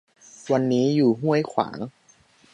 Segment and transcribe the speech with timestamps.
[0.51, 1.77] วันนี้อยู่ห้วยขวาง